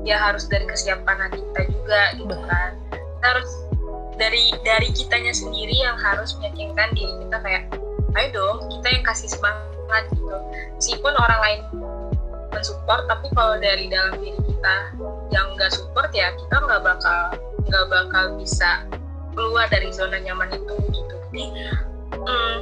[0.07, 2.71] ya harus dari kesiapan hati kita juga gitu kan.
[2.95, 3.51] Kita harus
[4.17, 7.63] dari dari kitanya sendiri yang harus meyakinkan diri kita kayak
[8.17, 10.37] ayo dong kita yang kasih semangat gitu.
[10.81, 11.61] Meskipun orang lain
[12.53, 14.77] mensupport tapi kalau dari dalam diri kita
[15.29, 17.21] yang nggak support ya kita nggak bakal
[17.69, 18.89] nggak bakal bisa
[19.37, 21.17] keluar dari zona nyaman itu gitu.
[21.29, 21.45] Jadi
[22.17, 22.57] hmm,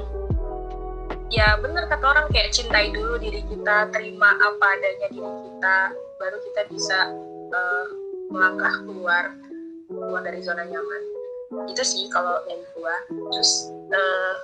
[1.31, 5.77] ya benar kata orang kayak cintai dulu diri kita terima apa adanya diri kita
[6.19, 6.99] baru kita bisa
[7.55, 7.87] uh,
[8.35, 9.25] melangkah keluar
[9.87, 11.03] keluar dari zona nyaman
[11.71, 12.97] itu sih kalau dari gua.
[13.09, 14.35] Terus uh,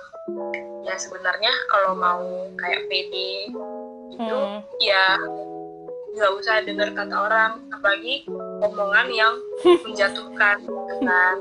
[0.85, 2.23] ya sebenarnya kalau mau
[2.57, 3.13] kayak PD
[4.11, 4.59] itu hmm.
[4.83, 5.17] ya
[6.11, 7.51] nggak usah dengar kata orang.
[7.71, 8.27] Apalagi
[8.61, 9.33] omongan yang
[9.85, 10.57] menjatuhkan
[11.01, 11.37] kan.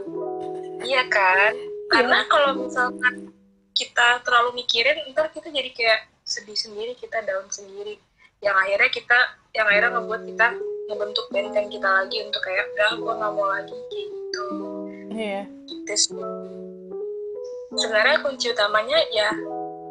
[0.81, 1.53] Iya kan?
[1.91, 2.29] Karena iya.
[2.31, 3.35] kalau misalkan
[3.75, 7.99] kita terlalu mikirin ntar kita jadi kayak sedih sendiri kita down sendiri.
[8.41, 9.19] Yang akhirnya kita
[9.51, 10.49] yang akhirnya ngebuat kita
[10.91, 14.47] ngebentuk benteng kita lagi untuk kayak udah gue nggak mau lagi kayak gitu
[15.21, 15.45] iya yeah.
[15.69, 16.17] gitu
[17.77, 19.29] sebenarnya kunci utamanya ya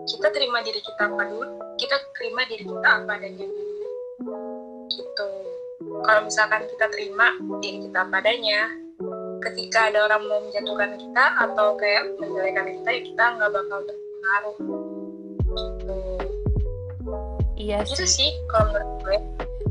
[0.09, 3.73] kita terima diri kita apa dulu kita terima diri kita apa adanya dulu.
[4.91, 5.29] Gitu.
[5.79, 7.27] Kalau misalkan kita terima
[7.63, 8.67] diri kita apa adanya
[9.39, 14.55] ketika ada orang mau menjatuhkan kita atau kayak menjelekan kita ya kita nggak bakal terpengaruh
[15.55, 15.97] gitu.
[17.59, 18.31] Iya gitu sih.
[18.51, 19.19] kalau menurut gue.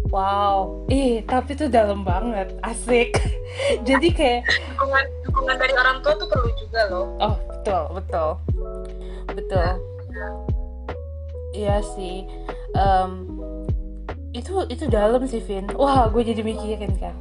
[0.08, 3.12] Wow, ih tapi itu dalam banget, asik.
[3.88, 4.48] Jadi kayak
[5.28, 7.06] dukungan dari orang tua tuh perlu juga loh.
[7.20, 8.30] Oh betul betul
[9.36, 9.68] betul.
[11.52, 12.24] Iya sih.
[12.76, 13.40] Um,
[14.32, 15.68] itu itu dalam sih Vin.
[15.76, 17.14] Wah gue jadi mikirin kan.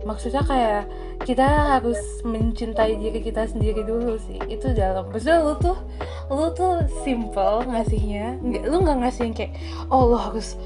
[0.00, 0.88] Maksudnya kayak
[1.28, 4.40] kita harus mencintai diri kita sendiri dulu sih.
[4.48, 5.12] Itu dalam.
[5.12, 5.76] Maksudnya lu tuh
[6.32, 8.40] lu tuh simple ngasihnya.
[8.40, 9.52] Nggak, lu nggak ngasih kayak
[9.92, 10.56] oh lu harus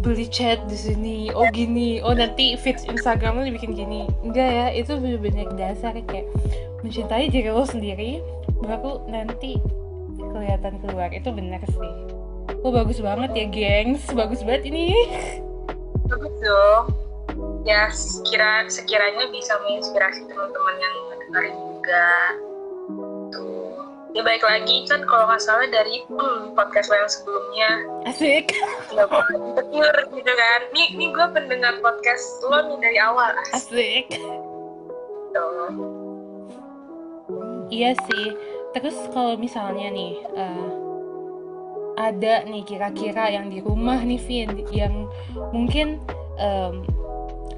[0.00, 1.16] beli chat di sini.
[1.34, 1.98] Oh gini.
[2.02, 4.06] Oh nanti fix Instagram lo dibikin gini.
[4.22, 6.26] Enggak ya itu bener-bener dasar kayak
[6.82, 8.22] mencintai diri lo sendiri
[8.62, 9.58] baru nanti
[10.18, 11.10] kelihatan keluar.
[11.10, 11.92] Itu bener sih.
[12.62, 14.06] Oh bagus banget ya gengs.
[14.14, 14.94] Bagus banget ini.
[16.06, 16.84] Bagus dong.
[17.62, 20.94] Ya sekira sekiranya bisa menginspirasi teman-teman yang
[21.28, 22.06] dengerin juga
[24.16, 27.70] ya baik lagi kan kalau nggak salah dari hmm, podcast yang sebelumnya.
[28.08, 28.56] Asik.
[28.92, 30.60] Insecure gitu kan.
[30.72, 33.30] Nih nih gue pendengar podcast lo nih dari awal.
[33.52, 34.08] Asik,
[35.36, 35.70] Tuh.
[37.68, 38.26] iya sih.
[38.72, 40.68] Terus kalau misalnya nih uh,
[41.98, 45.10] ada nih kira-kira yang di rumah nih Vin yang
[45.50, 45.98] mungkin
[46.38, 46.86] um,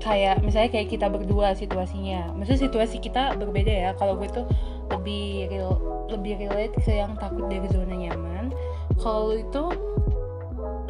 [0.00, 2.32] kayak misalnya kayak kita berdua situasinya.
[2.34, 3.90] Maksudnya situasi kita berbeda ya.
[3.94, 4.48] Kalau gue tuh
[4.90, 5.78] lebih real
[6.10, 8.50] lebih relate ke yang takut dari zona nyaman.
[8.98, 9.64] Kalau itu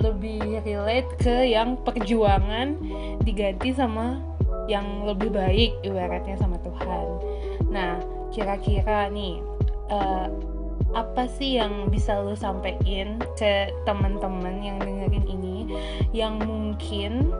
[0.00, 2.80] lebih relate ke yang perjuangan
[3.20, 4.24] diganti sama
[4.64, 7.06] yang lebih baik ibaratnya sama Tuhan.
[7.68, 8.00] Nah
[8.32, 9.44] kira-kira nih
[9.92, 10.28] uh,
[10.90, 15.56] apa sih yang bisa lo sampein ke teman-teman yang dengerin ini
[16.10, 17.30] yang mungkin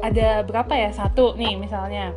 [0.00, 0.90] ada berapa ya?
[0.90, 2.16] Satu nih misalnya.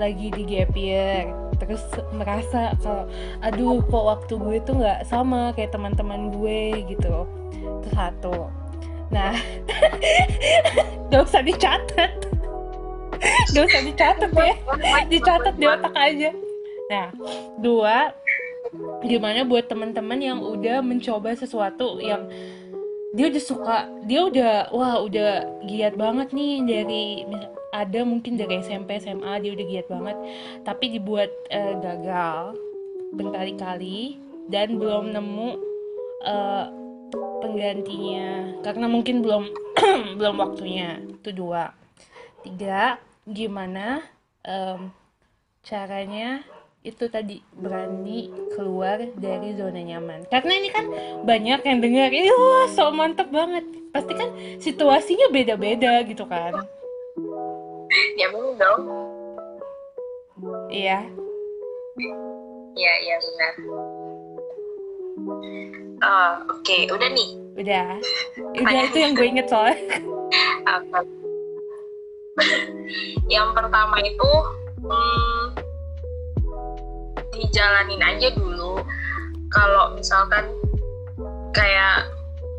[0.00, 1.28] Lagi di gap year
[1.62, 3.06] terus merasa kalau
[3.38, 7.28] aduh kok waktu gue tuh nggak sama kayak teman-teman gue gitu.
[7.54, 8.50] Itu satu.
[9.14, 9.36] Nah
[11.12, 12.12] gak usah dicatat.
[13.54, 14.54] Gak usah dicatat ya.
[15.06, 16.30] Dicatat di otak aja.
[16.90, 17.06] Nah
[17.62, 18.10] dua
[19.04, 22.26] gimana buat teman-teman yang udah mencoba sesuatu yang
[23.12, 27.04] dia udah suka dia udah wah udah giat banget nih dari
[27.72, 30.16] ada mungkin dari SMP SMA dia udah giat banget.
[30.62, 32.60] Tapi dibuat uh, gagal
[33.16, 34.20] berkali-kali
[34.52, 35.50] dan belum nemu
[36.28, 36.66] uh,
[37.40, 38.60] penggantinya.
[38.60, 39.44] Karena mungkin belum
[40.20, 41.00] belum waktunya.
[41.00, 41.72] Itu dua.
[42.44, 44.04] Tiga gimana
[44.44, 44.92] um,
[45.64, 46.44] caranya
[46.82, 50.26] itu tadi berani keluar dari zona nyaman.
[50.26, 50.84] Karena ini kan
[51.22, 53.64] banyak yang dengar ini wah so mantep banget.
[53.94, 56.54] Pasti kan situasinya beda-beda gitu kan.
[58.18, 58.80] Ya belum dong.
[60.68, 61.06] Iya.
[62.72, 63.52] Iya iya benar
[66.02, 66.90] oh oke okay.
[66.90, 67.30] udah nih.
[67.52, 67.86] Udah.
[68.58, 69.76] Udah itu yang gue inget soalnya.
[70.66, 70.98] Apa?
[73.34, 74.30] Yang pertama itu
[74.80, 75.44] hmm,
[77.46, 78.80] dijalanin aja dulu.
[79.52, 80.48] Kalau misalkan
[81.52, 82.08] kayak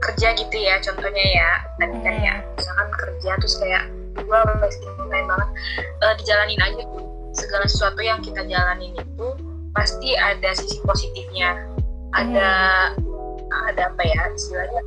[0.03, 2.45] kerja gitu ya contohnya ya tadi kan ya hmm.
[2.59, 5.49] misalkan kerja terus kayak gue pasti main banget.
[6.03, 9.27] Uh, dijalanin aja tuh segala sesuatu yang kita jalanin itu
[9.73, 11.57] pasti ada sisi positifnya.
[12.13, 12.49] Ada
[12.93, 13.67] hmm.
[13.73, 14.81] ada apa ya istilahnya?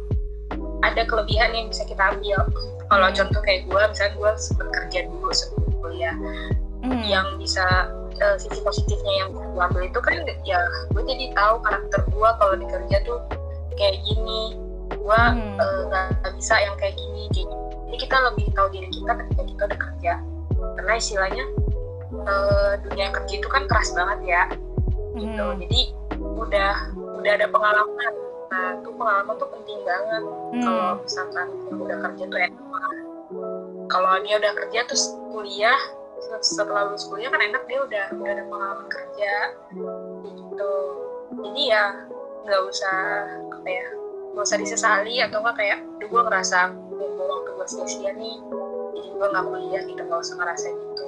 [0.86, 2.38] Ada kelebihan yang bisa kita ambil.
[2.86, 6.16] Kalau contoh kayak gue misalnya gue sempat kerja dulu sebelum kuliah.
[6.86, 7.02] Hmm.
[7.02, 7.66] yang bisa
[8.22, 10.60] uh, sisi positifnya yang gue ambil itu kan ya
[10.92, 13.20] gue jadi tahu karakter gue kalau di kerja tuh
[13.76, 14.56] kayak gini.
[14.96, 15.58] Gue Hmm.
[15.58, 17.54] uh, nggak bisa yang kayak gini jadi,
[17.90, 20.12] jadi kita lebih tahu diri kita ketika kita udah kerja.
[20.76, 21.44] Karena istilahnya
[22.26, 24.42] uh, dunia kerja itu kan keras banget ya.
[25.16, 25.44] Gitu.
[25.44, 25.58] Hmm.
[25.62, 25.80] jadi
[26.20, 26.72] udah
[27.22, 28.12] udah ada pengalaman.
[28.46, 30.22] Nah itu pengalaman tuh penting banget.
[30.62, 31.02] Kalau Hmm.
[31.02, 32.66] misalkan yang udah kerja tuh enak
[33.90, 35.78] kalau dia udah kerja terus kuliah
[36.40, 39.34] setelah lulus kuliah kan enak dia udah udah ada pengalaman kerja.
[40.24, 40.74] Gitu.
[41.36, 41.84] Jadi ya
[42.46, 42.98] nggak usah
[43.50, 43.86] apa ya
[44.36, 48.36] nggak usah disesali atau nggak kayak duh gue ngerasa buang waktu gue sia-sia nih
[48.94, 50.00] jadi gue nggak kuliah gitu.
[50.06, 51.06] Nggak usah ngerasa gitu.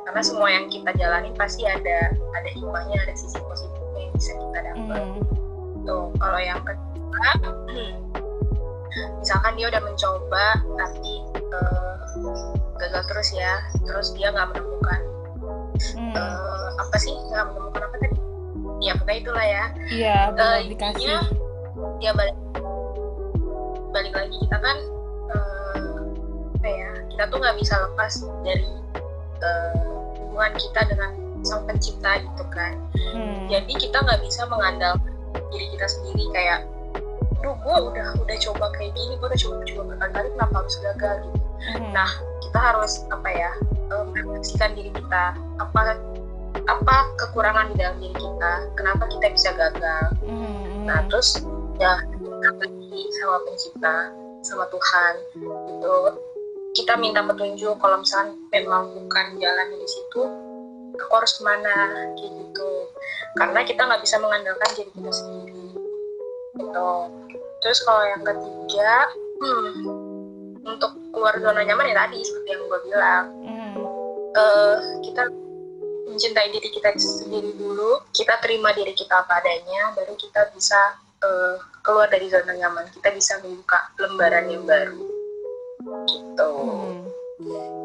[0.00, 4.58] Karena semua yang kita jalani pasti ada ada hikmahnya ada sisi positifnya yang bisa kita
[4.64, 5.86] dapat Hmm.
[5.86, 7.30] tuh kalau yang kedua
[9.18, 10.44] misalkan dia udah mencoba
[10.78, 11.94] tapi eh,
[12.80, 13.54] gagal terus ya
[13.86, 15.00] terus dia nggak menemukan
[15.96, 16.12] Hmm.
[16.12, 17.14] eh, apa sih?
[17.32, 18.18] Nggak menemukan apa tadi?
[18.84, 19.64] Ya pokoknya itulah ya.
[19.88, 20.16] Iya,
[20.92, 21.18] intinya
[22.00, 22.36] ya balik
[23.90, 24.76] balik lagi kita kan
[25.32, 26.04] eh,
[26.60, 28.12] apa ya kita tuh nggak bisa lepas
[28.44, 28.68] dari
[29.40, 29.72] eh,
[30.20, 32.76] hubungan kita dengan sang pencipta gitu kan.
[33.10, 33.48] Hmm.
[33.48, 35.10] jadi kita nggak bisa mengandalkan
[35.50, 36.60] diri kita sendiri kayak
[37.40, 41.14] duh gue udah udah coba kayak gini gue udah coba coba berkali-kali kenapa harus gagal
[41.24, 41.38] gitu.
[41.60, 41.90] Hmm.
[41.92, 43.50] nah kita harus apa ya
[43.92, 45.24] eh, merefleksikan diri kita.
[45.60, 45.80] Apa
[46.66, 48.52] apa kekurangan di dalam diri kita?
[48.76, 50.04] Kenapa kita bisa gagal?
[50.24, 50.84] Hmm.
[50.84, 51.40] nah terus
[51.80, 53.94] ya kita lagi sama pencipta
[54.44, 55.14] sama Tuhan.
[55.40, 55.96] Gitu
[56.70, 60.22] kita minta petunjuk kalau misalnya memang bukan jalan di situ
[61.00, 61.76] aku harus ke mana?
[62.14, 62.70] Kayak gitu.
[63.34, 65.49] Karena kita nggak bisa mengandalkan diri kita sendiri
[66.60, 66.92] gitu
[67.64, 68.92] terus kalau yang ketiga
[69.40, 69.76] hmm,
[70.64, 73.74] untuk keluar zona nyaman ya tadi seperti yang gue bilang Hmm.
[74.30, 75.26] eh, kita
[76.10, 81.56] mencintai diri kita sendiri dulu, kita terima diri kita apa adanya, baru kita bisa eh,
[81.86, 82.90] keluar dari zona nyaman.
[82.90, 85.00] Kita bisa membuka lembaran yang baru.
[86.04, 86.52] Gitu.
[86.52, 87.08] Hmm.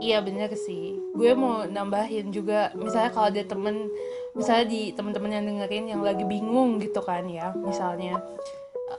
[0.04, 1.00] Iya bener sih.
[1.16, 3.88] Gue mau nambahin juga, misalnya kalau ada temen,
[4.36, 8.20] misalnya di temen-temen yang dengerin yang lagi bingung gitu kan ya, misalnya,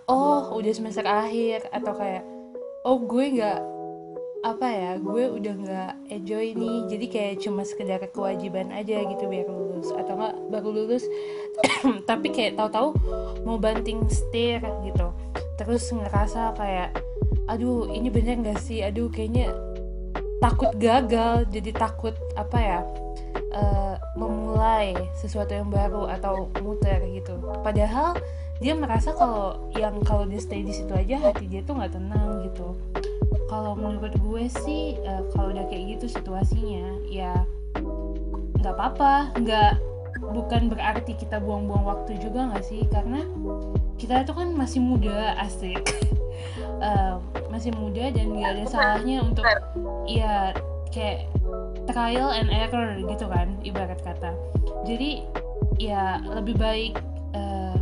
[0.06, 2.22] oh udah semester akhir atau kayak,
[2.86, 3.60] oh gue nggak
[4.46, 9.50] apa ya, gue udah nggak enjoy nih, jadi kayak cuma sekedar kewajiban aja gitu biar
[9.50, 11.04] lulus atau nggak baru lulus,
[12.10, 12.94] tapi kayak tahu-tahu
[13.42, 15.10] mau banting setir gitu,
[15.58, 16.94] terus ngerasa kayak
[17.46, 19.54] aduh ini bener gak sih aduh kayaknya
[20.42, 22.80] takut gagal jadi takut apa ya
[23.34, 27.36] eh, memulai sesuatu yang baru atau muter gitu.
[27.60, 28.16] Padahal
[28.56, 32.46] dia merasa kalau yang kalau dia stay di situ aja hati dia tuh nggak tenang
[32.48, 32.76] gitu.
[33.46, 37.32] Kalau menurut gue sih eh, kalau udah kayak gitu situasinya ya
[38.60, 39.36] nggak apa-apa.
[39.36, 39.72] Nggak
[40.32, 42.82] bukan berarti kita buang-buang waktu juga nggak sih?
[42.88, 43.22] Karena
[43.96, 45.82] kita itu kan masih muda asik.
[46.76, 47.14] Eh,
[47.48, 49.48] masih muda dan nggak ada salahnya untuk
[50.04, 50.52] ya
[50.92, 51.24] kayak
[51.86, 54.34] trial and error gitu kan ibarat kata.
[54.84, 55.24] Jadi
[55.80, 56.94] ya lebih baik
[57.32, 57.78] eh,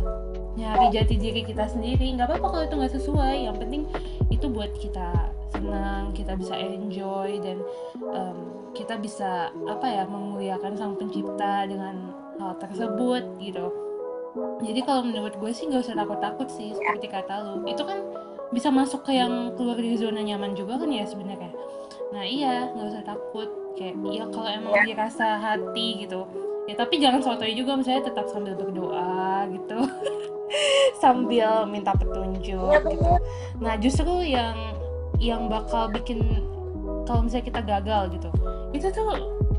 [0.55, 2.13] nyari jati diri kita sendiri.
[2.15, 3.35] Nggak apa-apa kalau itu nggak sesuai.
[3.49, 3.83] Yang penting
[4.31, 5.09] itu buat kita
[5.53, 7.63] senang kita bisa enjoy dan
[8.11, 8.37] em,
[8.75, 13.71] kita bisa apa ya memuliakan sang pencipta dengan hal tersebut gitu.
[14.59, 17.63] Jadi kalau menurut gue sih nggak usah takut-takut sih seperti kata lu.
[17.63, 18.03] Itu kan
[18.51, 21.49] bisa masuk ke yang keluar dari zona nyaman juga kan ya sebenarnya
[22.15, 23.49] nah iya nggak usah takut.
[23.75, 26.23] Kayak ya kalau emang dirasa hati gitu.
[26.65, 29.79] Ya tapi jangan sotoy juga misalnya tetap sambil berdoa gitu.
[31.03, 33.13] Sambil minta petunjuk gitu.
[33.59, 34.55] nah justru yang
[35.19, 36.21] yang bakal bikin
[37.03, 38.29] kalau misalnya kita gagal gitu
[38.71, 39.09] itu tuh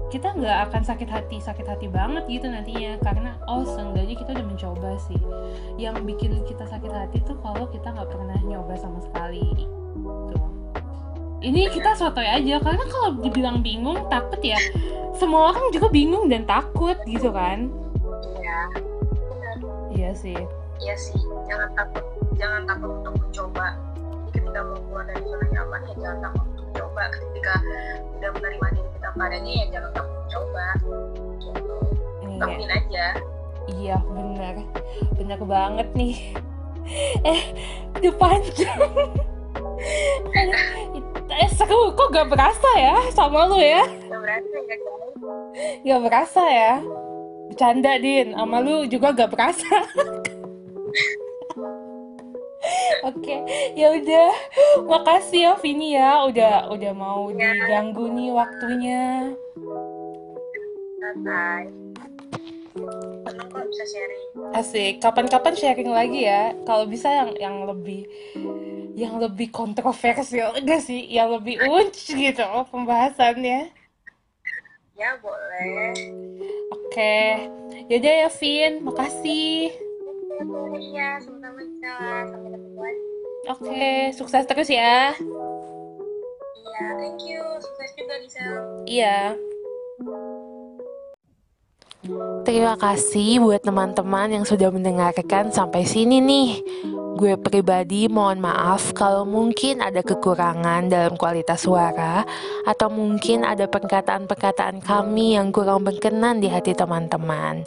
[0.06, 2.94] kita nggak akan sakit hati sakit hati banget gitu nantinya.
[3.02, 5.20] Karena oh seenggaknya kita udah mencoba sih.
[5.76, 9.66] Yang bikin kita sakit hati tuh kalau kita nggak pernah nyoba sama sekali.
[10.30, 10.45] Tuh
[11.38, 14.56] ini kita sotoy aja karena kalau dibilang bingung takut ya
[15.12, 17.68] semua orang juga bingung dan takut gitu kan
[18.36, 18.58] Iya.
[19.12, 19.56] Benar.
[19.90, 20.36] iya sih
[20.76, 21.16] Iya sih.
[21.46, 22.04] Jangan takut.
[22.36, 23.80] Jangan takut untuk mencoba.
[24.28, 27.02] Jadi ketika mau keluar dari zona nyaman ya jangan takut untuk mencoba.
[27.10, 27.52] Ketika
[28.12, 30.66] udah menerima diri kita padanya ya jangan takut mencoba.
[31.40, 31.74] Gitu.
[32.20, 33.06] iya Lakuin aja.
[33.72, 34.54] iya bener
[35.16, 36.16] bener banget nih
[37.24, 37.40] eh
[37.96, 38.80] udah panjang
[41.28, 44.76] eh seru kok gak berasa ya sama lu ya Udah berarti ya.
[45.84, 46.74] Gak berasa ya
[47.48, 49.68] Bercanda Din Sama lu juga gak berasa
[53.06, 53.38] Oke,
[53.78, 54.30] ya udah.
[54.82, 57.54] Makasih ya Vini ya, udah udah mau Ya.
[57.54, 59.30] diganggu nih waktunya.
[60.98, 61.70] santai
[63.26, 64.92] seneng kok bisa sharing Asik.
[65.00, 66.52] Kapan-kapan sharing lagi ya.
[66.64, 68.04] Kalau bisa yang yang lebih
[68.96, 71.04] yang lebih kontroversial enggak sih?
[71.08, 73.72] Yang lebih unc gitu pembahasannya.
[74.96, 75.92] ya boleh
[76.72, 77.48] Oke.
[77.92, 79.68] Yaudah ya Vin, makasih.
[80.80, 81.60] iya sama-sama
[82.32, 82.88] sampai ketemu
[83.46, 85.12] Oke, sukses terus ya.
[86.56, 89.36] iya thank you sukses juga Gisela Iya.
[92.46, 96.50] Terima kasih buat teman-teman yang sudah mendengarkan sampai sini nih.
[97.16, 102.28] Gue pribadi mohon maaf kalau mungkin ada kekurangan dalam kualitas suara
[102.68, 107.64] atau mungkin ada perkataan-perkataan kami yang kurang berkenan di hati teman-teman.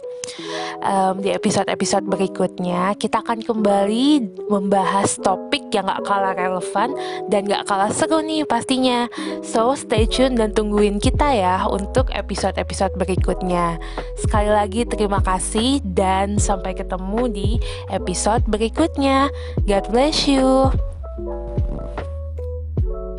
[0.80, 6.96] Em, di episode-episode berikutnya kita akan kembali membahas topik yang gak kalah relevan
[7.28, 9.10] dan gak kalah seru nih pastinya.
[9.44, 13.76] So stay tune dan tungguin kita ya untuk episode-episode berikutnya.
[14.16, 17.48] Sekali lagi terima kasih dan sampai ketemu di
[17.92, 19.28] episode berikutnya.
[19.66, 20.72] God bless you.